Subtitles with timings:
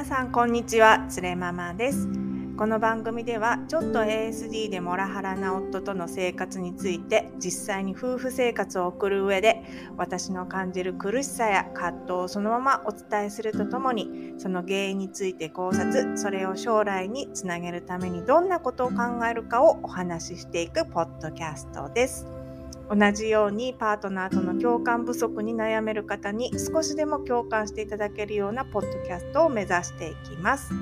[0.00, 2.08] 皆さんこんにちはつれママです
[2.56, 9.62] この番組ではちょっと ASD でモラハラな夫との生活について実際に夫婦生活を送る上で
[9.98, 22.39] 私の感じる苦しさや葛藤をそのままお伝えするとともにその原因について考察それを将来につなげるためにどんなことを考えるかをお話ししていくポッドキャストです。
[22.90, 30.74] 同じようにパートナーとの共感不足に悩める方に少しでも共感していただけるようなポッドキャストを目指していきます。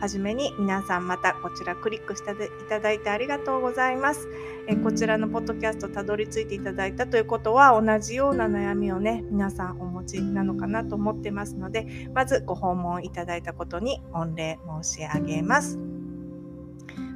[0.00, 2.34] はじめに皆さんまたこちらクリックしてい
[2.68, 4.28] ただいてありがとうございます。
[4.66, 15.89] えこちらのポッドキャストたどり着いていただいたということは同じような悩みをね皆さんお持ちなのかなと思ってますのでまずご訪問いただいたことに御礼申し上げます。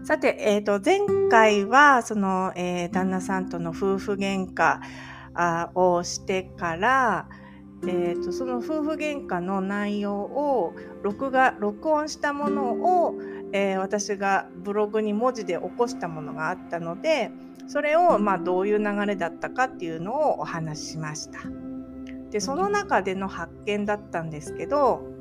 [0.04, 1.00] さて、えっ、ー、と、前
[1.30, 4.80] 回は、その、えー、旦那さんとの夫婦喧嘩
[5.74, 7.26] をしてから、
[7.86, 13.14] えーと、その夫婦喧嘩の内容を録画録音したものを、
[13.52, 17.30] えー、私がブログに文字で起こしたものがあったので
[17.66, 21.40] それを、まあ、どういう流れだったかっていうのをお話ししました。
[22.30, 25.13] でその中での発見だったんですけど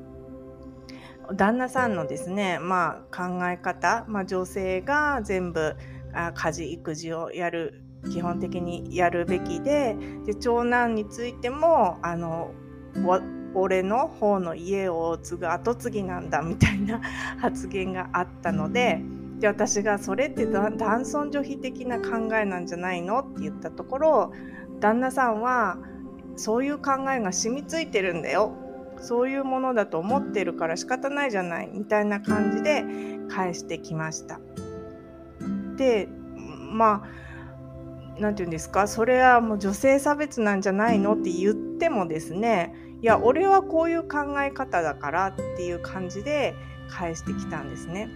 [1.34, 5.76] 旦那さんのですね、まあ、考え方、まあ、女性が全部
[6.14, 12.52] あ家事育児をやる基本的にやるべきでで長男についてもあの
[13.56, 17.02] 俺の方の家を継ぐ跡継ぎなんだみたいな
[17.40, 19.02] 発言があったので
[19.40, 23.20] で私がそれって男尊女卑的な考えなんじゃないの？
[23.20, 24.32] って言ったところ
[24.80, 25.78] 旦那さんは
[26.36, 28.54] そういう考えが染みついてるんだよ。
[29.04, 32.84] そういうものだと思ってるから仕方ないじゃないみたいな感じで
[33.30, 34.40] 返してきました。
[35.76, 36.08] で
[36.72, 37.24] まあ
[38.20, 38.88] 何て言うんですか？
[38.88, 41.14] それはもう女性差別なんじゃないの？
[41.14, 46.56] って言ってもですねいや俺はこういう考え方だからっていう感じで
[46.90, 48.10] 返してきたんですね。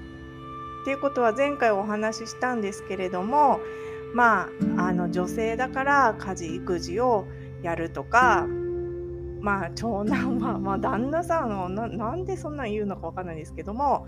[0.84, 3.60] っていうことは前回お話ししたんですけれども
[4.14, 7.28] まああの女性だから家事育児を
[7.62, 8.48] やるとか
[9.42, 14.08] まあ長男は、 まあ、旦那さんのなんでそんなん言うのか分かんないですけども、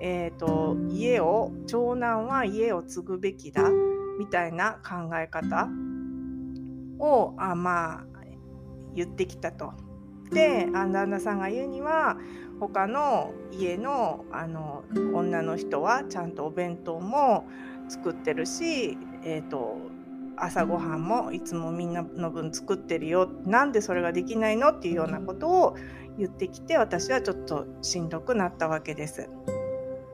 [0.00, 3.70] えーと、家を長男は家を継ぐべきだ
[4.18, 5.68] みたいな考え方
[6.98, 8.06] をあまあ
[8.94, 9.72] 言ってきたと。
[10.30, 12.16] で旦那さんが言うには
[12.60, 17.48] 他の家のあの女の人はちゃんとお弁当も
[17.88, 19.78] 作ってるし、えーと
[20.44, 25.76] 朝ごはんもいつもみんなの分作ってるよなんでそれができないのっていうようなことを
[26.18, 29.28] 言ってきて私はちょっとしんどくなったわけです。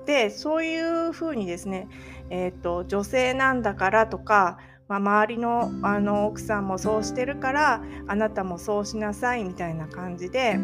[0.07, 1.89] でそういうふうにですね、
[2.31, 10.61] えーと、女性なんだからとか、まあ、周りのあの奥さんもそうしてるからあなたもそうしなさいみたいな感じで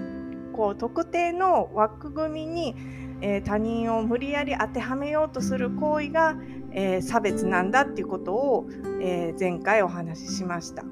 [0.53, 2.77] こう特定の枠組みに、
[3.23, 6.37] えー、他人を無理やり当てはめようとする行為が
[6.75, 8.67] えー、差別なんだっていうことを、
[9.01, 10.85] えー、前回お話ししました。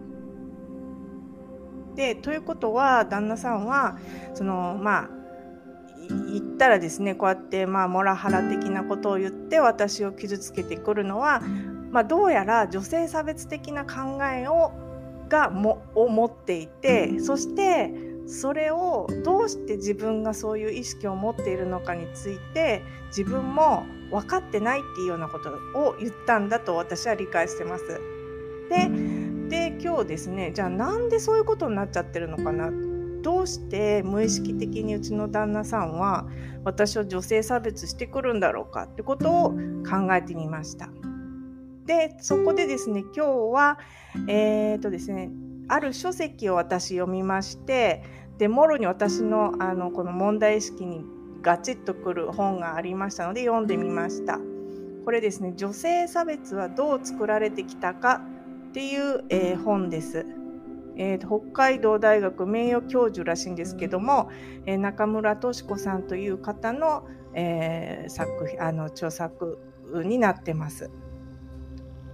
[1.96, 3.98] でということは旦那さんは
[4.34, 5.10] そのまあ
[6.32, 11.40] 言ったらですねこうやってまあモラハラ的なことを言って私を傷つけてくるのは、
[11.90, 14.72] まあ、どうやら女性差別的な考えを
[15.28, 17.92] がもを持っていてそして
[18.26, 28.00] それをどうして自分がそういう意識を持っているのかについて自分も分かってないっていうようなことを言ったんだと私は理解してます。
[28.68, 28.88] で
[29.48, 32.70] で今日ですねじゃあなんでそういうことになっちゃってるのかな
[33.22, 36.26] どうして無意識的にうちの旦那さんは
[36.64, 40.88] 私を女性差別してくるんだろうかってことを考えてみました。
[41.84, 43.78] でそこでですね今日は
[44.28, 45.30] えー、っとですね
[45.72, 48.02] ある書籍を私読みまして
[48.38, 51.04] でもろに私のあのこの問題意識に
[51.42, 54.38] ガチッとくる本がありましたので読んでみました。
[55.04, 58.20] これですね女性差別はどう作られてきたか
[58.68, 60.26] っていう、えー、本です。
[60.96, 64.30] えー、北海道大学名誉教授らしいんですけども、
[64.66, 69.58] えー、中村敏子さんという方の,、えー、作あの著作
[70.04, 70.90] になってます。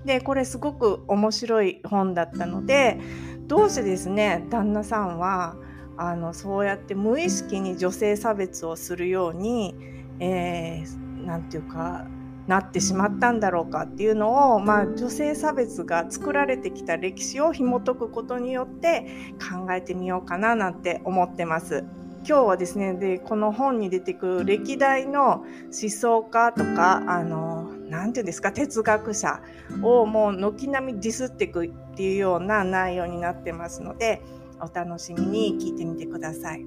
[0.04, 3.00] でこれすごく面白い本だったので
[3.46, 5.56] どうしてですね旦那さんは
[5.96, 9.74] あのそうやって無意識に女性差別をするように
[10.18, 12.06] 何、えー、て言うか
[12.46, 21.84] なってしまったんだろうかっていうのを、まあ、女性差別が作られてきた歴史を紐解くことによって考えてみようかななんて思ってます。
[22.28, 29.40] 今日はですねでこの本に出てくる歴代の思想家とかあの何て言うんですか哲学者
[29.80, 34.20] をもう軒並みディスっていくっていうような内容になってますので
[34.60, 36.66] お楽しみに聞いてみてください。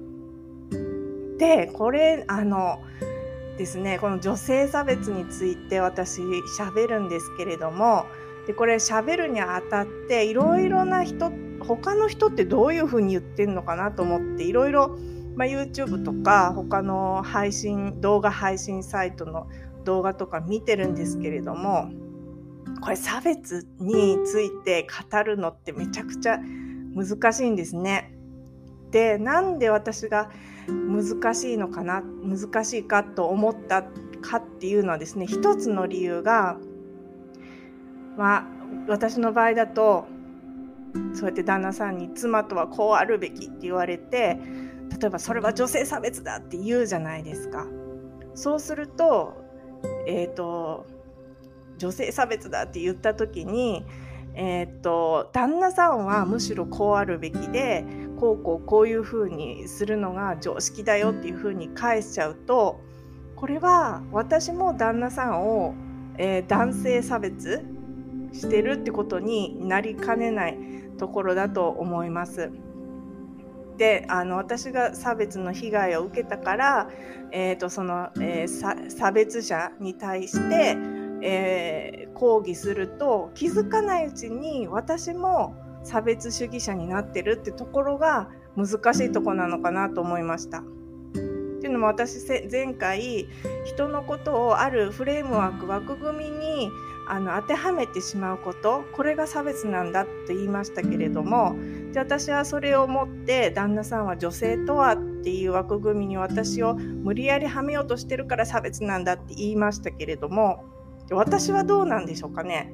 [1.38, 2.80] でこれあの
[3.56, 6.20] ですねこの女性差別について私
[6.58, 8.06] 喋るんですけれども
[8.48, 11.30] でこれ喋るにあたっていろいろな人
[11.60, 14.98] 他の人ってどういうふうに言ってんのかなと思っていろいろ、
[15.36, 19.46] まあ、YouTube とか他の配信動画配信サイトの
[19.84, 21.88] 動画とか見てるんですけれども
[22.80, 26.38] これ差別について語るのってめちゃくちゃ
[26.94, 28.14] 難しいんですね。
[28.90, 30.30] でなんで私が
[30.66, 36.58] 難しいのかな難しいかと思ったかっていうのはですね一つの理由が
[38.16, 38.44] まあ
[38.88, 40.06] 私の場合だと
[41.14, 44.38] そうやって旦那さんに妻とはこうあるべきって言われて
[45.00, 47.66] 例えばそれは女性差別だって言うじゃないですか。
[48.34, 49.34] そうすると,、
[50.06, 50.86] えーと、
[51.80, 53.84] 女性差別だって言った時に、
[54.34, 57.84] えーと旦那さんはむしろこうあるべきで
[58.20, 62.80] こうこうこういうふうにするのが常識だよっていうふうに返しちゃうと
[63.34, 65.74] これは私も旦那さんを、
[66.18, 67.64] えー、男性差別
[68.32, 70.58] してるってことになりかねない
[70.98, 72.50] ところだと思います。
[73.78, 76.90] であの私が差別の被害を受けたから、
[77.32, 80.76] えーとそのえー、差別者に対して、
[81.22, 90.60] えー、抗議すると気づかないうちに私も差別主義者になってるってところが難しいとこなのかなと思いました。
[90.60, 90.62] っ
[91.62, 93.28] ていうのも私前回
[93.66, 96.70] 人のことをあるフレームワーク枠組みに
[97.06, 101.54] あの当てはめてしまうことこれが差別なんだって言いましたけれども
[101.92, 110.64] で私はそれをもって旦那さんは女性とはっていう枠組みに私を無理やりはめようとしてるから差別なんだって言いましたけれども
[111.10, 112.72] 私はどうなんでしょうかね。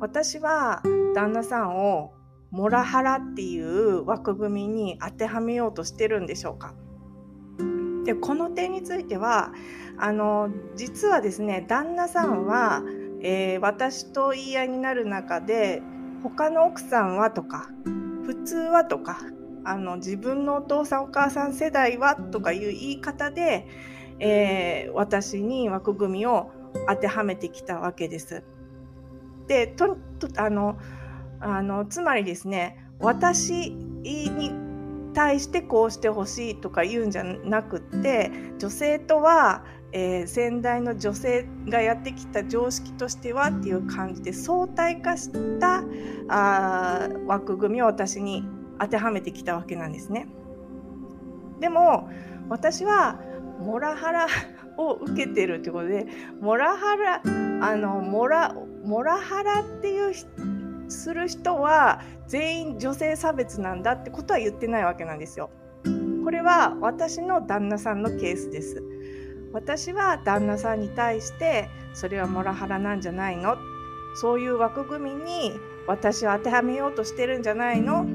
[0.00, 0.82] 私は
[1.14, 2.12] 旦那さんを
[2.50, 6.74] モラハラっていう枠組みに当てはめようとしてるんでしょうか。
[8.04, 9.52] でこの点については
[9.98, 12.82] あの実はですね旦那さんは
[13.20, 15.82] えー、私と言い合いになる中で
[16.22, 17.68] 他の奥さんはとか
[18.24, 19.20] 普通はとか
[19.64, 23.66] あの自分のお父さんお母さん世代はとかいう言い方で、
[24.20, 26.52] えー、私に枠組みを
[26.86, 28.42] 当てはめてきたわけです。
[29.46, 30.78] でととあの
[31.40, 34.52] あのつまりですね私に
[35.14, 45.82] 対してこうしてほしいとか言うんじゃなくって女性とはえー、先代の女性がやってきた常識としてはっていう感じで相対化した
[46.28, 48.44] あ枠組みを私に
[48.78, 50.28] 当てはめてきたわけなんですね。
[51.60, 52.10] でも
[52.48, 53.18] 私は
[53.60, 54.28] モラハラ
[54.78, 56.06] を受けてるってことで
[56.40, 57.20] モラハラ
[57.60, 58.54] あのモラ
[58.84, 60.14] モラハラっていう
[60.88, 65.50] する人は全員女性差別なんだってことは言ってないわけなんですよ。
[66.24, 68.82] これは私の旦那さんのケースです。
[69.52, 73.56] 私は旦那さんに対してそれはモラハラなんじゃないの？
[74.14, 75.52] そういう枠組みに
[75.86, 78.06] 私を当てはめようとしてるんじゃないの？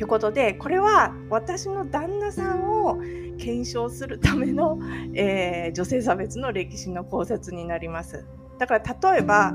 [0.00, 2.96] ということでこれは私の旦那さんを
[3.36, 4.78] 検証するための、
[5.12, 8.24] えー、女性差別の歴史の考察になります。
[8.58, 9.52] だから例えば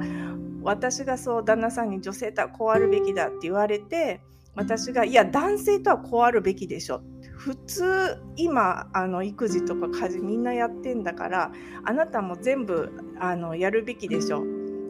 [0.61, 4.21] 私がそう旦那さんに女性とはこうあるべきだって言われて
[4.53, 7.01] 私がいや男性とはこうあるべきでしょ。
[7.35, 11.51] 普通今あの育児とか家事みんなやってんだから
[11.85, 14.43] あなたも全部あのやるべきでしょ。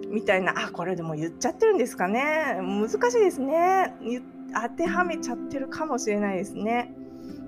[0.09, 2.59] みたいなあこれでも言っちゃってるんですかね。
[2.59, 3.93] 難しいですね。
[4.53, 6.93] 当てはめちゃってるかもしれないですね。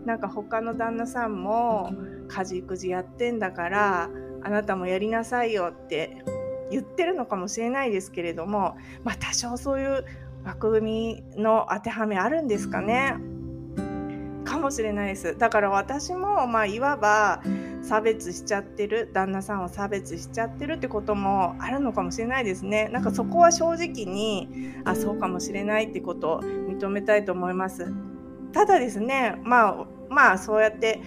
[0.05, 1.93] なんか他の旦那さんも
[2.27, 4.09] 家事育児やってんだから
[4.41, 6.23] あなたもやりなさいよって
[6.71, 10.05] 言ってるのかもしれないですけれどもまあ多少そういう
[10.45, 13.17] 枠組みの当てはめあるんですかね。
[14.45, 15.37] かもしれないです。
[15.37, 17.41] だから私もまあいわば
[17.87, 22.89] 差別しちゃってる旦那さんを差別しちゃってるってこともあるのかもしれないですね。
[22.89, 27.93] なんかそこは正直にあそうかもしれないってことを認めたいと思います。
[28.51, 31.01] ただですねまあまあそうやって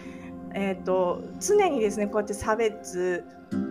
[0.52, 3.24] えーと、常にですねこうやって差別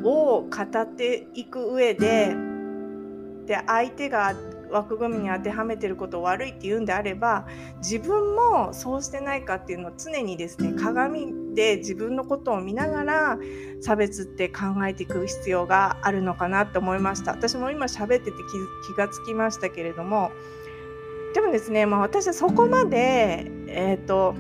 [0.03, 0.47] を語
[0.81, 2.33] っていく上で
[3.45, 4.33] で相手が
[4.71, 7.47] 枠組みに当てはめてることを悪いって言うんであれば
[7.77, 13.37] 自分もそうしてないかっていうのを常にですね鏡で自分のことを見ながら
[13.81, 17.31] 差別って考えていく必要があるのかなと思いました。
[17.31, 18.37] 私も今喋ってて
[18.87, 20.31] 気がつきましたけれども。
[21.33, 24.35] でもですね、まあ、私はそこまでえっ、ー、と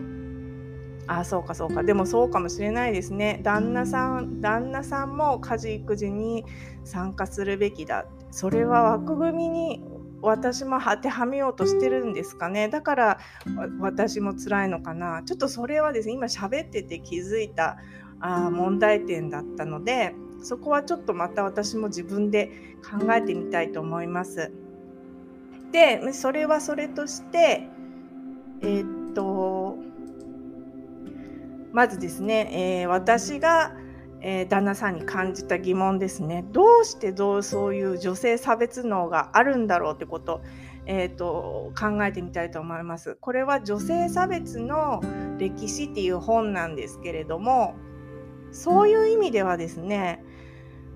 [1.07, 1.83] あそうかそうか。
[1.83, 3.41] でもそうかもしれないですね。
[3.43, 6.45] 旦那さん旦那さんも家事育児に
[6.85, 8.05] 参加するべきだ。
[8.31, 9.83] それは枠組みに
[10.21, 13.19] 私も当てはめようとしてるんですかねだから
[13.79, 17.77] 私も辛いのかなちょっとそれはですね今喋ってて気づいた
[18.19, 24.51] あ問題点だったのでそこはちょっとまた私も自分で考えてみたいと思います。
[25.71, 27.67] でそれはそれとして
[28.61, 29.77] えー、っと
[31.71, 33.73] まずですね、えー、私が
[34.21, 40.41] えー、旦那さんに感じた疑問ですねどうしてどうそういう女性差別能があるんだろうってこと,、
[40.85, 43.17] えーと、考えてみたいと思います。
[43.21, 45.01] これは女性差別の
[45.37, 47.75] 歴史っていう本なんですけれども
[48.51, 50.23] そういう意味ではですね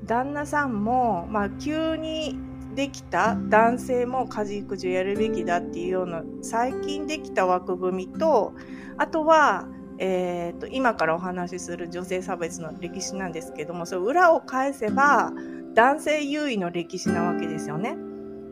[0.06, 2.38] 旦那さんも、まあ、急に
[2.76, 8.54] できた男性も家事育児をやるべきだっていうような最近できた枠組みと
[8.98, 9.68] あとは
[10.06, 15.32] えーと、今からお話しする女性差別の歴史なんですけどもそれ裏を返せば
[15.74, 17.96] 男性優位の歴史なわけですよね。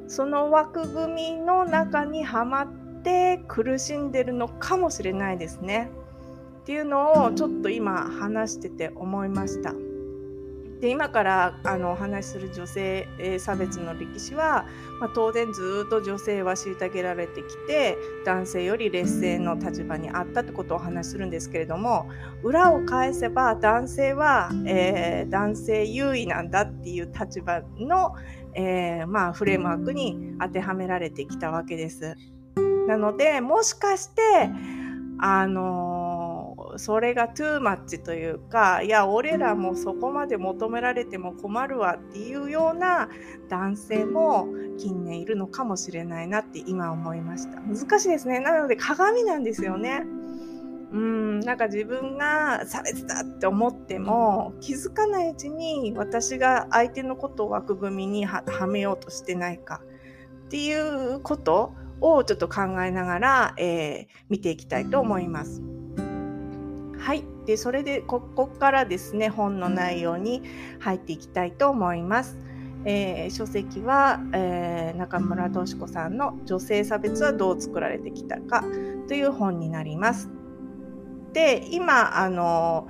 [0.08, 2.68] その枠組みの中にはまっ
[3.04, 5.92] て苦しんでるのかもしれないですね。
[6.62, 9.74] っていうのをちょっと今話してて思いました。
[10.82, 13.08] で今からあのお話しする女性
[13.40, 14.66] 差別の歴史は、
[15.00, 22.10] まあ、当然ずっと女性は虐げられてきて男性より劣勢の立場にあったってことをお話しするんですけれども
[22.42, 28.16] 裏を返せば男性は、えー、男性優位なんだっていう立場の、
[28.56, 32.16] えー、まあ、フレームワークに当てはめられてきたわけです。
[32.88, 34.22] なのでもしかして
[35.20, 36.01] あの
[36.78, 43.10] それがトゥーマッチというかいや俺らもそこまで求められても困るわっていうような
[43.50, 44.48] 男性も
[44.78, 47.60] 近年いるのかもしれないなって今思いました。
[47.62, 48.40] 難しいですね。
[48.40, 50.04] なので鏡なんですよね。
[50.92, 59.82] うんなんか自分が差別だって思っても気づかないうちに私が相手のことを枠組みにはめようとしてないか
[60.48, 65.62] っていうことをちょっと考えながら、えー、見ていきたいと思います。
[67.02, 67.24] はい。
[67.48, 70.44] で、それで、ここからですね、本の内容に
[70.80, 72.38] 入っていきたいと思います。
[72.86, 78.64] えー、書籍は、えー、中村敏子さんの「女性差別はどう作られてきたか」
[79.08, 80.32] という本になります。
[81.32, 82.88] で今あの、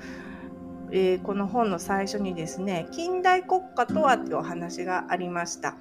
[0.92, 5.76] えー、この本の最初にですね「近代国家とは」というお話がありました。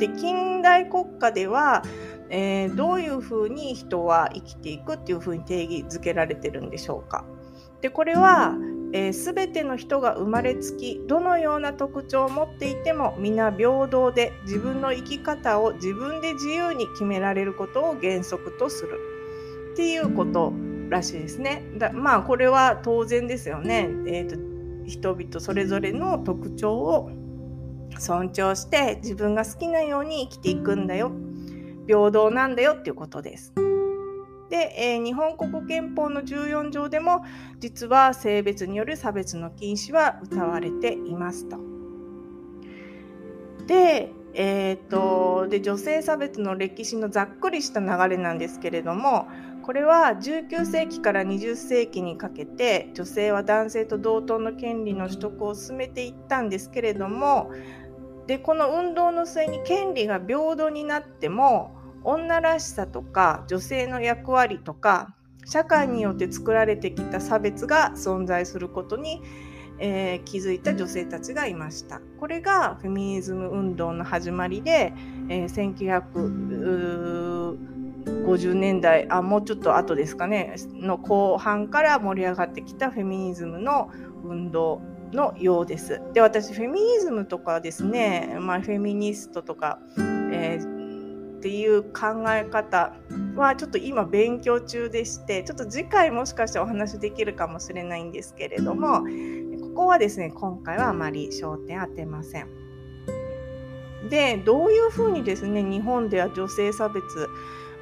[0.00, 1.82] で近代国家では、
[2.30, 7.24] え、どういうふうに人は生きていくっていうふうに定義づけられてるんでしょうか。
[7.80, 8.56] でこれは、
[8.92, 18.98] えー、全ての人が生まれつきどのような特徴を持っていても皆平等で自分の生き方を自分で自由に決められることを原則とする
[19.72, 20.52] っていうこと
[20.88, 21.64] らしいですね。
[21.76, 23.88] だまあこれは当然ですよね。
[24.06, 24.36] えーと、
[24.86, 27.10] 人々それぞれの特徴を
[27.98, 31.10] 尊重して自分が好きなように生きていくんだよ
[31.86, 33.52] 平等なんだよっていうことです。
[34.50, 37.24] で、えー、日本国憲法の14条でも
[37.60, 41.58] 実は性別による差別の禁止は謳われていますと。
[43.66, 49.28] で,、えーと、で女性差別の歴史のざっくりした流れなんですけれども
[49.62, 57.52] これは19世紀から20世紀にかけて女性は男性と同等の権利の取得を進めていったんですけれども
[58.26, 61.77] でこの運動の末に権利が平等になっても
[62.08, 69.22] 女らしさとか女性の役割とか社会によって作られてきた差別が存在することに、
[69.78, 72.00] えー、気づいた女性たちがいました。
[72.18, 74.94] これがフェミニズム運動の始まりで、
[75.28, 75.74] えー、
[78.34, 83.90] 1950年代あもうちょっと後ですかねの後半から盛り上がってきたフェミニズムの
[84.24, 84.80] 運動
[85.12, 86.00] のようです。
[86.14, 89.78] で私フェミニズムとかですね、まあ、フェミニストとか、
[90.32, 90.77] えー
[91.38, 92.96] っていう考え方
[93.36, 99.02] はちょっと今勉強中でしてちょっと次回もしかしてお話できるかもしれないんですけれども
[99.60, 102.48] ここはですね今回はあまり焦点当てません。
[104.10, 107.02] でどういうふうにですね日本では女性差別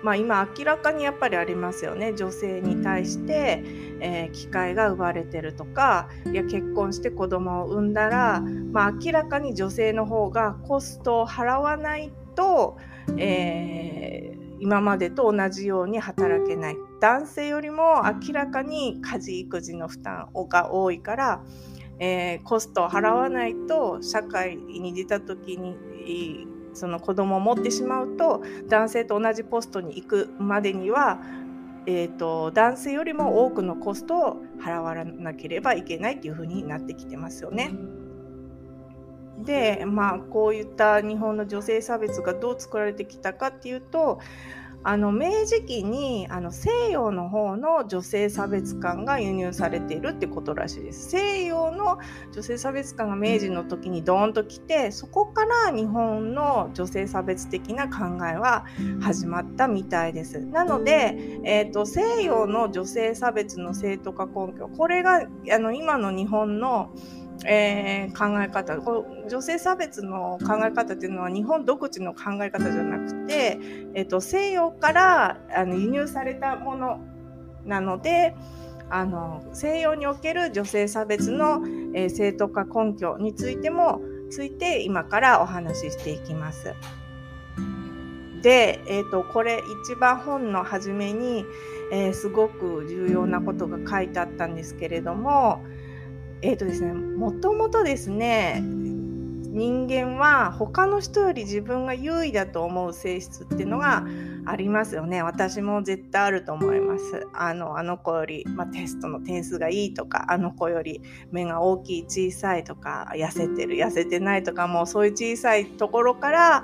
[0.03, 3.65] まあ、今明らかにやっぱりありますよね女性に対して、
[4.01, 8.41] えー、機会が奪われてるとかいや結婚して子供を産んだら、
[8.73, 12.77] まあ、明らかに女性の方がコストを払わないと、
[13.19, 21.43] えー、今までと同じように働けない男性よりも明らかに家事育児の負担が多いから、
[21.99, 31.21] えー、コストを払わないと社会に出た時にその子供を持ってしまうと男性と同じポストに行くまでには
[31.87, 37.71] えーと、男性よりも多くのコストを払わなければいけないっていうふうになってきてますよね。
[39.39, 44.21] でまあこういった日本の女性差別がどう作られてきたかっていうと
[44.89, 51.11] あの明治期にあの西洋の方の女性差別感が輸入されているってことらしいです。
[51.11, 51.99] 西洋の
[52.33, 58.65] 女性差別感が明治の時にドーンと来てそこから日本の女性差別的な考えは
[59.01, 60.39] 始まったみたいです。
[60.39, 66.93] なので、えーと、西洋の女性差別の正当化根拠これがあの今の日本の
[67.45, 73.59] えー、考え方こ女性差別の考え方っていうのは日本独自の考え方じゃなくて、
[73.95, 77.01] えーと、西洋からあの輸入されたもの
[77.65, 78.35] なので
[78.89, 81.61] あの西洋における女性差別の、
[81.95, 84.01] えー、正当化根拠についても
[84.31, 86.75] ついて今からお話ししていきます。
[88.43, 91.45] で、えーと、これ一番本の初めに、
[91.91, 95.65] えー、すごく重要なことが書いてあったんですけれども、
[96.43, 98.63] えっ、ー、とですね、もともとですね、
[99.57, 104.05] 人間は他の人より自分が優位だと思う性質っていうのが
[104.45, 105.23] ありますよね。
[105.23, 107.27] 私も絶対あると思います。
[107.33, 111.01] あの、あの子より、まあ、テストの点数がいいとか、あの子より
[111.31, 116.63] 目が大きい小さいとか、痩せてる痩せてないとか、もうそういう小さいところから、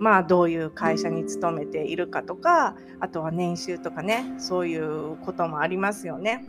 [0.00, 6.44] まあどういう会社に勤めているかとか、あとは年収とかね、そういうこともありますよね。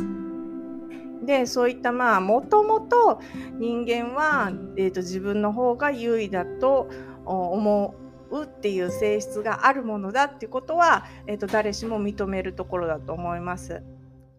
[1.25, 3.21] でそういったまあもともと
[3.59, 6.89] 人間は、えーと、自分の方が優位だと
[7.25, 7.95] 思
[8.31, 13.83] うっていう性質があるものだっていうことは、えーと、誰しも認めるところだと思います。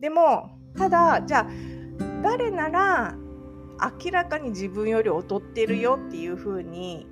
[0.01, 1.47] でもただじゃあ
[2.23, 3.17] 誰なら
[4.05, 7.07] 明らかに自分より劣ってるよっていうふうに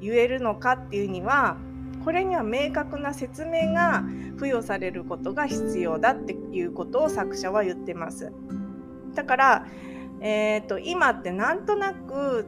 [0.00, 1.56] 言えるのかっていうには
[2.04, 4.04] これには明確な説明が
[4.36, 8.32] 付与されることが必要だっていうことを作者は言ってます。
[9.16, 9.66] だから、
[10.20, 12.46] えーと、今ってなんとなく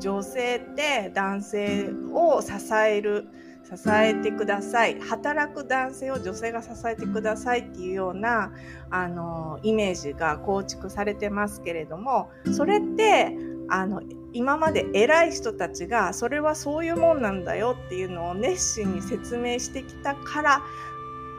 [0.00, 3.28] 女性って男性を支える
[3.62, 8.52] 支えてください働く男性を女性が支えてくださいっていうような
[8.90, 13.36] あのイメージが構築されてますけれどもそれって
[13.68, 20.62] あの今まで偉い人たちがそれはそういうもんなんだよっていうのを熱心に説明してきたから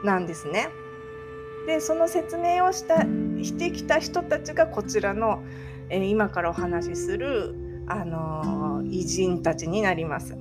[0.04, 0.70] なんですね。
[1.66, 3.04] でその説明をした
[3.44, 5.42] してきた人たちがこちらの、
[5.88, 7.54] えー、今からお話しする、
[7.86, 10.36] あのー、偉人たちになります。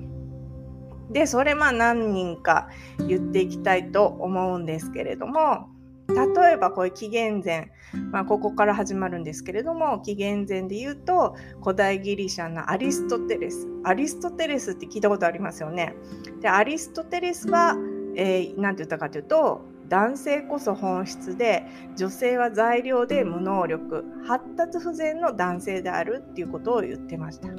[1.11, 2.69] でそれまあ何人か
[3.07, 5.67] 言っていきたいと思うんですけれども
[6.07, 7.71] 例えばこういう紀元前、
[8.11, 15.95] まあ、ここから始まるんですけれども紀元前で言うと古代ギリシャのアリストテレスアリストテレスって聞いたことありますよね。
[16.41, 17.75] でアリストテレスは、
[18.15, 19.61] えー、て言ったかというと
[19.91, 21.65] 男性こそ本質で
[21.97, 27.49] 女性は材料で無能力発達不全の男性であるっていうことを言ってました。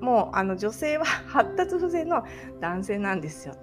[0.00, 2.24] もうあの女性は発達不全の
[2.58, 3.54] 男性なんですよ。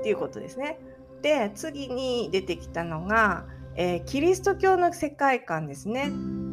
[0.00, 0.78] っていうことですね。
[1.20, 3.44] で次に出てきたのが、
[3.76, 6.10] えー、キリスト教の世界観ですね。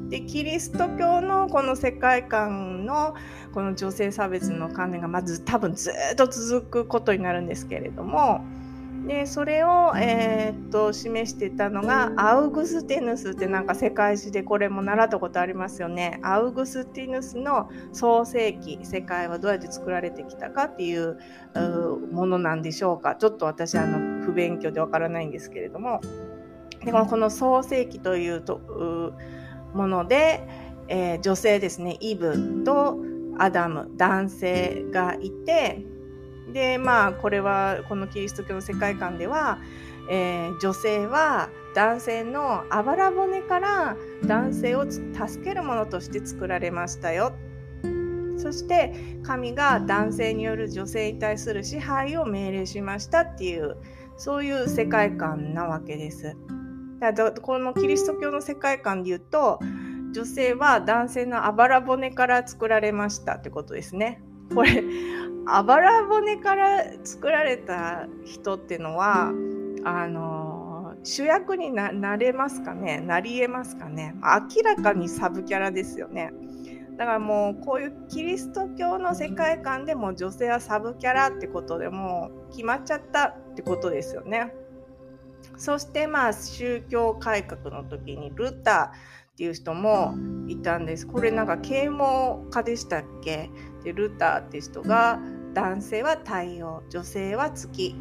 [0.10, 3.16] でキリスト教のこの世界観の
[3.54, 8.44] この女性差別の観念がまず多分ずっと続くことになるんですけれども
[9.06, 16.20] でそれを、えー、っと示してたのがアウグスティヌスってなんか世界史でこれも習ったことありますよね。
[16.24, 21.20] アウグスティヌスの創世記世界はどうやって作られてきたかっていう
[22.12, 23.16] ものなんでしょうか。
[23.16, 26.02] ちょっと私あの不勉強でわからないんですけれども。
[26.84, 28.60] でもこの創世記というと
[29.74, 30.48] もので、
[30.88, 31.98] えー、女性ですね。
[32.00, 32.98] イブと
[33.38, 35.86] アダム男性がいて
[36.52, 39.60] でまあこれはこのキリスト教の世界観では、
[40.10, 47.34] えー、女性は男性のあばら骨から男性を助けるものとして作られましたよ
[48.38, 53.78] そして神が男性による女性に対する支配を命令しましたっていう
[54.18, 56.38] そういう世界観なわけです。
[57.00, 59.60] だこのキリスト教の世界観で言うと
[60.14, 64.22] 女性は男性のあばら骨から作られましたってことですね。
[64.54, 64.84] これ
[65.48, 69.32] あばら骨から作られた人っていうのは
[69.84, 73.00] あの主役になれますかね？
[73.00, 74.16] なりえますかね？
[74.24, 76.32] 明らかにサブキャラですよね。
[76.98, 84.54] だからもうこういうキリスト教の世界観でも女性はサブキャラってことでもう決まっちゃったってことですよね。
[85.58, 88.92] そしてまあ宗教改革の時にルターっ
[89.38, 90.16] ていう人も
[90.48, 91.06] いたんです。
[91.06, 93.52] これなんか啓蒙家でしたっけ？
[93.86, 95.20] でルターって人が
[95.54, 97.96] 男性は太陽女性は月。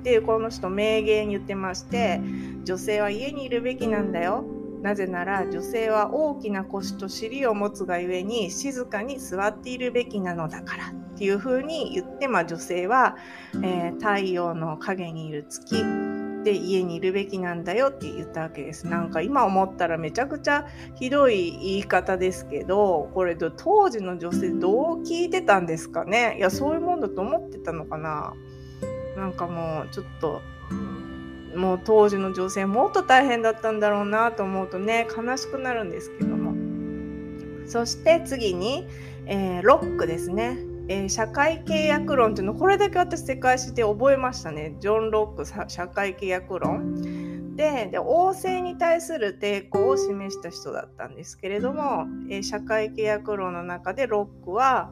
[0.00, 2.22] っていうこの人名言言ってまして
[2.64, 4.44] 女性は家にいるべきなんだよ。
[4.80, 10.86] なぜなら女性は大きな腰と尻を持つがゆえに静かに座っているべきなのだから。
[10.88, 13.16] っていうふうに言って、まあ、女性は、
[13.62, 15.76] えー、太陽の影にいる月。
[16.42, 18.86] で家にいるべきなんだよって言ったわけです。
[18.86, 26.36] なんか今思ったらめちゃくちゃひどい言い方ですけど、これ当時の女性どう聞いてたんですかね？
[26.38, 28.32] いや、そういうもんだと思ってたのかな
[29.16, 30.40] なんかもうちょっと、
[31.56, 36.54] もう当時の女性もっと大変だったんだろうなと思うとね、悲しくなるんですけども。
[37.66, 38.88] そして次に、
[39.26, 40.58] えー、ロックですね。
[40.90, 44.74] えー、社会契約論っていうのこれだけ私世界史で覚えましたね。
[44.80, 47.54] ジョン・ロック社会契約論。
[47.54, 54.90] でで王政に対する抵抗を示した人だったんですけれども、えー、社会契約論の中でロックは、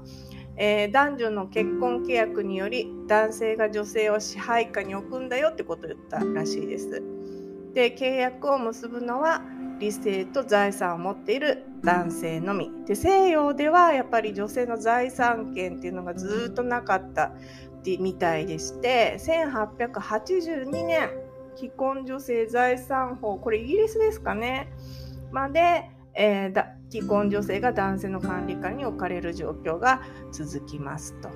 [0.56, 7.02] えー、男女の結婚契約により男性が女性を支配下に置くんだよってことを言ったらしいです。
[7.74, 9.42] で契約を結ぶのは
[9.78, 17.32] 理性と財産を持っている男性のみで西洋ではやっぱり女性の財産権っていうのがずっとなかった
[17.98, 21.08] みたいでして1882年
[21.56, 24.70] 既婚女性財産法これイギリスですかね
[25.32, 31.30] まで、えー、だ既婚女性が男性の管理下に置かれる状況が続きますと。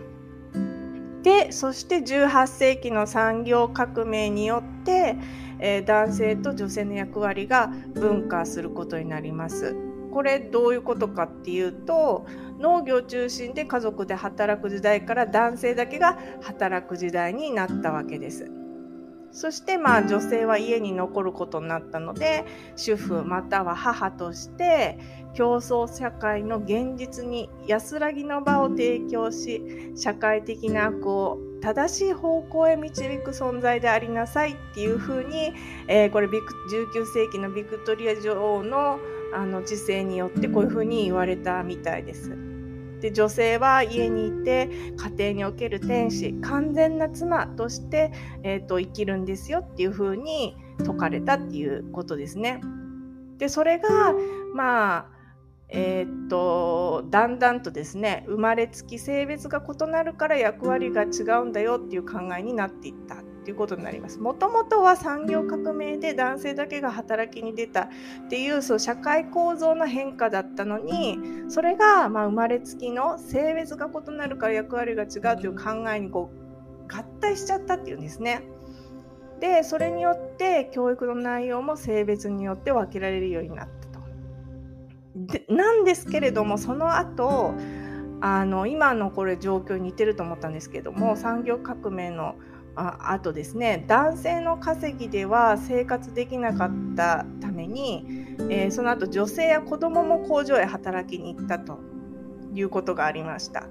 [1.22, 5.16] でそして18世紀の産業革命によって、
[5.64, 9.76] えー、男性と女性の役割が分化することになります。
[10.12, 12.26] これどういうことかっていうと
[12.58, 18.50] 農業中心で家族で働く時代から男性だけが働く時代になったわけです。
[19.30, 22.44] そしてまあ女性は家に残ることになったので
[22.76, 24.98] 主婦または母として
[25.32, 35.54] 競争社会の現実に安らぎの場を提供し社会的な悪を正しい方向へ導く存在でありなさいっていうふうに、
[35.86, 38.98] えー、これ19世紀のビクトリア女王の
[39.34, 42.36] あの知性によってこういうふうに言われたみたいです。
[43.00, 48.12] で女性は家にいて家庭における天使完全な妻として、
[48.44, 52.60] えーと、生きるんですよっていうふうに説かれたっていうことですね。
[53.38, 54.14] でそれが
[54.54, 55.21] まあ
[55.74, 64.20] えー、っとだんだんとですね生まれつき性別が異なるから役割が違うんだよっていう考えになっていったっていうことになります。
[64.20, 67.88] もともとは産業革命で男性だけが働きに出たっ
[68.28, 78.42] ていうそう社会構造の変化だったのにそれがまあ生まれつきの性別が異なるから役割が違うという考えにこう合体しちゃったっていうんですね。
[79.40, 83.81] でそれによって教育の内容も性別によって分けられるようになった。
[85.48, 87.54] なんですけれどもその後
[88.20, 92.36] あの今のこれ状況に似てると思ったんですけども産業革命の
[92.74, 98.06] ああとですね男性の稼ぎでは生活できなかったために、
[98.48, 101.80] えー、その後女性や子供も工場へ働きに行ったと
[102.54, 103.66] いうことがありました。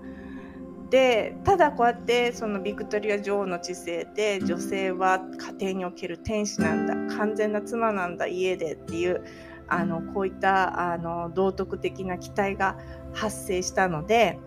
[0.92, 5.22] でただこうやってそのビクトリア女王の知性で女性は
[5.58, 9.24] 家庭における天使なんだ完全な妻なんだ家でっていう
[9.72, 12.78] あのこういったあの道徳的な期待が
[13.14, 14.40] 発生したので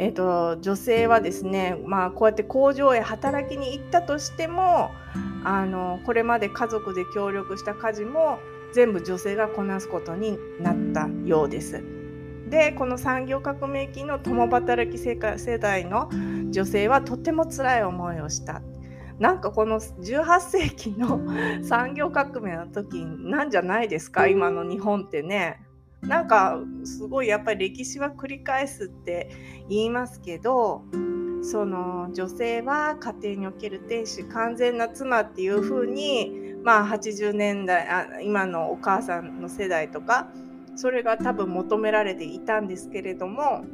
[0.00, 4.92] えーと、女性はですね、まあ、こうやって工場へ働きに行ったとしても
[5.42, 8.38] あのこれまで家族で協力した家事も
[8.72, 11.82] 全部女性がこなすことになったようです。
[12.48, 15.16] でこの産業革命期の共働き世
[15.58, 16.08] 代の
[16.50, 18.62] 女性はとても辛い思いをした。
[19.18, 21.20] なんかこの18世紀の
[21.64, 24.26] 産業革命の時なんじゃないですか？
[24.28, 25.60] 今の日本ってね。
[26.02, 29.30] なんかすごいやっぱり歴史は繰り返すって
[29.68, 30.84] 言いますけど
[31.42, 40.28] その女性は家庭における天使完全な妻っていう風にまあ80年代あ今のお母さんの世代とか
[40.76, 43.64] それが多分求められていたんですけれども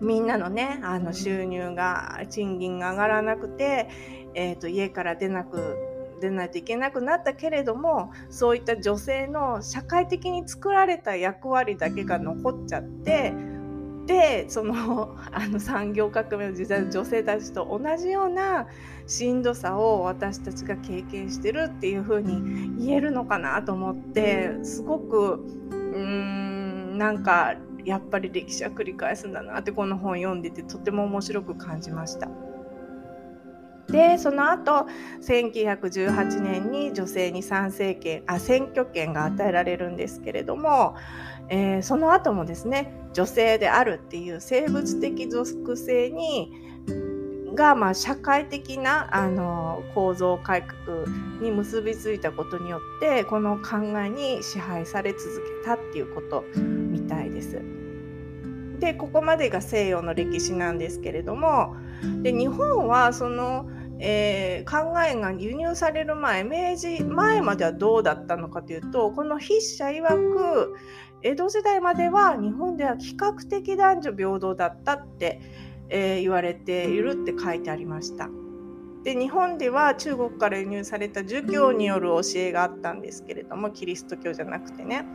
[0.00, 3.88] みんなのねあの収入が賃金が上がらなくて、
[4.34, 5.76] えーと家から出なく
[6.20, 13.34] 出ないといけなくなったけれどもそういった女性の社会的に作られた役割だけが残っちゃって
[14.06, 18.68] でそのあの産業革命の時代の女性たちと同じような
[19.06, 32.28] しんどさを私たちが経験してるっていう風に言えるのかなと思ってすごくうーんなんかやっぱり歴史は繰り返すんだなってこの本読んでてとても面白く感じました。
[33.88, 34.86] でその後
[35.22, 40.96] 1918年に女性に参政権あ選挙権が与えられるんですけれども、
[41.48, 46.65] えー、その後もですね女性であるっていう生物的属性に
[47.56, 51.06] が、まあ、社会的なあの構造改革
[51.40, 57.60] に結びついたことによってこの考えに支配され続けたっていうことみたいです。
[58.78, 61.74] でここまでが西洋の歴史なんですけれども
[62.22, 70.76] で日本はその、えー、考えが輸入される前明治前まではどうだったのかというとこの筆者曰く
[71.22, 75.40] 江戸時代までは日本では比較的男女平等だったって、
[75.88, 78.28] えー、言われているって書いてありました。
[79.04, 85.06] で日本では中国から輸入された儒教による教えがあったんですけれどもキリスト教じゃなくてね。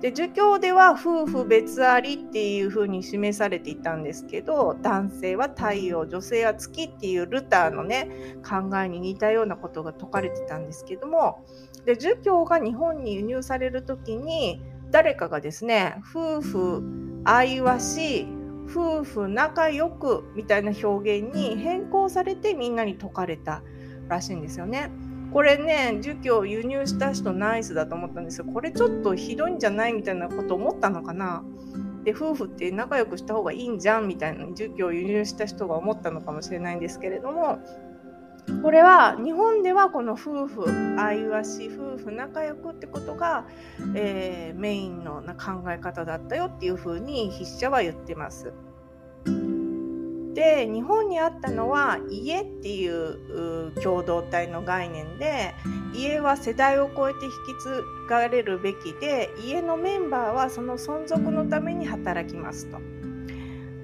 [0.00, 8.08] で儒教では夫婦別ありっていうふうに示されていたんですけど男性は太陽女性は月っていうルターのね
[8.42, 11.46] 考えに似たようなことが説かれてたんですけども
[11.86, 14.60] で儒教が日本に輸入される時に
[14.90, 16.82] 誰かがですね夫婦
[17.24, 23.62] 愛わしい夫婦仲良くみたいな表現に変更されてみんなに説かれた
[24.08, 24.90] らしいんですよね。
[25.32, 28.44] これね儒教輸入した人ナイスだと思ったんですよ。
[28.44, 31.42] これちょっとひどいんじゃないみたいなこと思ったのかな。
[32.04, 37.60] で夫婦って仲良くした方がいいんじゃんみたいな儒教を輸入した人が思ったのかもしれないんですけれども
[38.62, 43.46] これは日本ではこの夫婦愛わし夫婦仲良くってことが、
[43.94, 48.52] えー、メインの考え方だったよっていうふうに筆者は言ってます。
[50.34, 55.54] で日本にあったのは家っていう共同体の概念で
[55.94, 62.78] 家は世代を超えて引き継がれるべきで家のメンバーはその存続のために働きますと。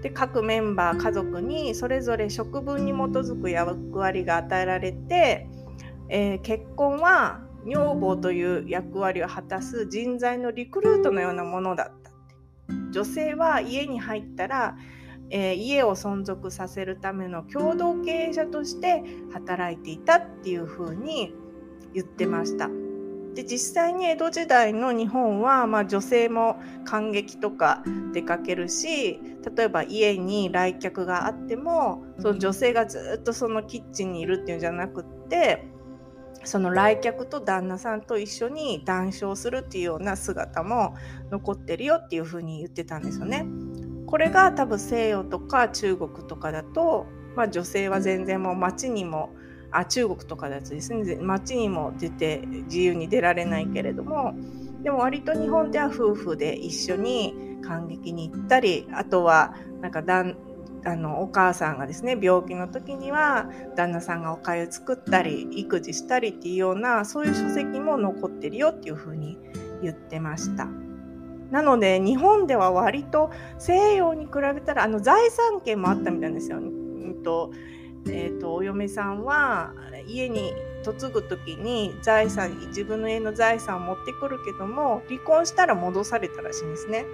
[0.03, 5.49] で各メンバー家族にそれぞれ職分に基づく役割が与えられて、
[6.09, 12.13] えー、結婚は女房という役割を果たす人材のリクルートのようなものだった
[12.93, 14.77] 女性は家に入ったら
[15.31, 21.35] えー、家を存続させるための共同経営者として働いていたっていうふうに
[21.93, 22.88] 言ってました。
[23.39, 29.21] で実際に江戸時代の日本は、まあ、女性も感激とか出かけるし
[29.57, 35.69] 例えば家に来客があってもその女性がずっとそのキッチンにいるっていうんじゃなくって
[36.43, 40.97] その来客と旦那さんと一緒に談笑するっていうような姿も
[41.31, 43.47] 残ってるよっていうふうに言ってたんですよね。
[44.07, 49.31] これが多分西洋とか中国とかだと、まあ、女性は全然もう街にも
[49.71, 54.35] あ中国とかだとですね街にも出て自由に出られないけれども
[54.83, 60.37] でも割と日本では夫婦で一緒に感激に行ったりあとはなんかだん
[60.85, 69.39] あのお母さんがですね病気の時には旦那さんがおかゆ作ったり育児したりっていうようなそういう書籍も残ってるよっていうふうに
[69.83, 70.69] 言ってました。
[71.51, 76.59] なので日本では割と西洋に比べたらあの財産権もあったみたいなんですよ。
[76.59, 77.53] うんと
[78.11, 79.73] えーと、お嫁さんは
[80.07, 80.53] 家に
[80.85, 87.05] 嫁ぐ時に財産自分の家の財産を持ってくるけども離婚したら戻されたらしいんですね。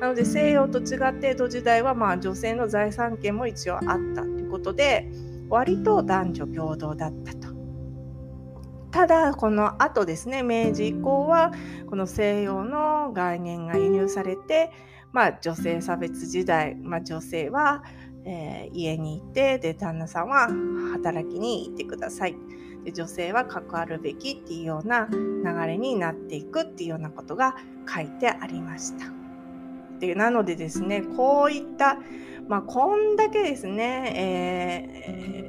[0.00, 5.10] なので西洋と違って江戸時代はまあ女性の財産権も一応あったということで
[5.48, 7.54] 割と男女平等だったと。
[8.90, 11.52] ただこの後ですね明治以降は
[11.88, 14.70] この西洋の概念が輸入されて、
[15.12, 17.82] まあ、女性差別時代、まあ、女性は、
[18.24, 20.48] えー、家にいてで旦那さんは
[20.92, 22.36] 働きに行ってください
[22.84, 27.56] で女性は関わるべきっていうような流れになっていくっていうようなことが
[27.92, 29.06] 書いてありました。
[30.00, 31.98] でなのでですねこういった
[32.48, 34.12] まあ、こんだけですね、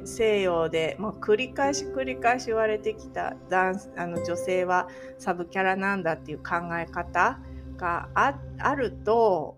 [0.02, 7.38] ー、西洋で、まあ、繰り返し繰り返し言われてきた男あの女性はサブキャラなんだっていう考え方
[7.76, 9.55] がああると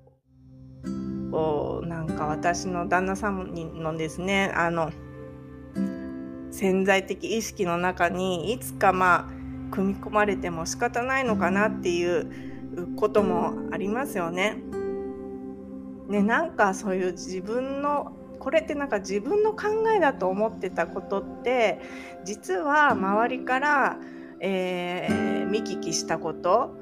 [1.31, 4.91] なんか私の旦那さんのですねあの
[6.51, 9.39] 潜在的意識の中にいつかまあ
[9.71, 14.57] 組み込まれても仕方ないのかなっていうこともありますよね。
[16.09, 21.81] ね、なんかそういう自分のこれってなんか自分の考えだと思ってたことって
[22.25, 23.99] 実は周りから、
[24.41, 26.78] えー、見聞きしたこと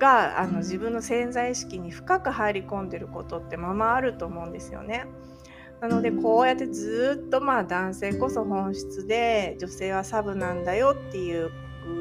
[0.00, 5.06] があの自分の潜在意識に深く入り込んでることってままあると思うんですよね。
[5.80, 11.50] なのでこうやってずっとまあ男性こそ本質で女性はサブなんだよっていう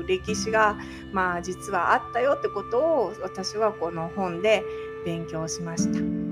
[0.07, 0.77] 歴史が
[1.13, 4.63] まあ実はあったよってことを私はこの本で
[5.05, 6.28] 勉強しました。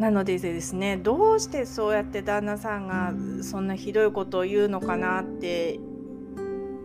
[0.00, 5.78] なのでですねどうしてそうやって旦那さんがそんなひどいことを言うのかなって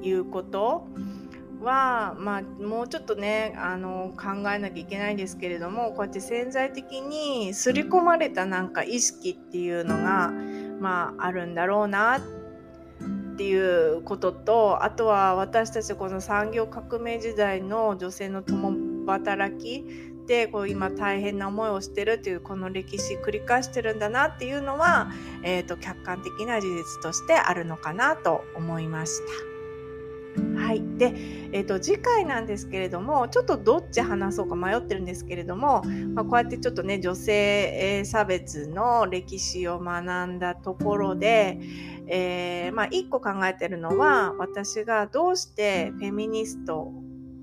[0.04, 0.86] いうこと
[1.62, 10.34] は、まあ、もうちょっとねあの考えなきゃいけないんですけれどもこうやって潜在的に刷り込まれたなんか意識っていうのが、
[10.82, 12.22] まあ、あるんだろうなっ
[13.38, 18.74] ていうこととあとは私たちこの産業革命時代の女性の共
[19.08, 25.12] 働きでこう今大変な思いをしてるっていうこの歴史繰り返してるんだなっていうのは、
[25.44, 29.56] えーと、客観的な事実としてあるのかなと思いました。
[30.60, 31.14] はい、で、
[31.54, 35.84] えーと、次回なんですけれどもちょっとどっち話そうか迷ってるんですけれども、
[36.14, 41.60] まあ、こうやってちょっとね女性差別の歴史を学んだところで、
[42.08, 46.92] えー、まあ、1個考えてるのは私がどうしてフェミニスト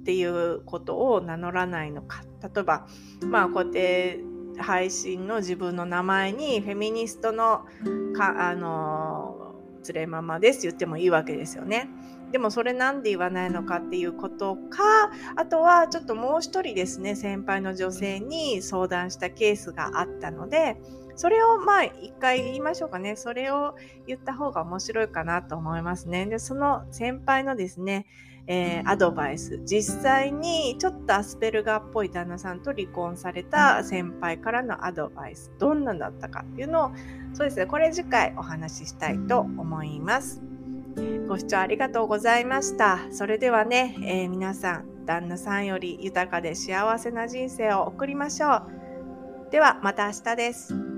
[0.02, 2.24] っていうことを名乗らないのか。
[2.42, 2.86] 例えば
[3.24, 4.20] まあこうやって
[4.58, 7.64] 配信の自分の名前にフェミニストの
[8.16, 11.88] かあのつれママです言ってもいいわけですよね。
[12.32, 20.78] でもそれなんで言わないのかっていうことかあとはちょっともう一人ですね先輩の女性に相談したケースがあったので
[21.14, 23.16] それをまあ一回言いましょうかね。
[23.16, 26.26] それを言った方が面白いかなと思いますね。
[26.26, 28.06] でその先輩のですね
[28.46, 36.90] えー、アドバイス実際にちょっとアスペルガーっぽい旦那さんと離婚された先輩からのアドバイスどんなだったかっていうのを
[37.34, 40.42] そうですねこれ次回お話ししたいと思います。
[41.28, 42.98] ご視聴ありがとうございました。
[43.10, 48.62] それではね、えー、皆さん、旦那さんより豊かで幸せな人生を送りましょう。
[49.50, 50.91] ではまた明日です。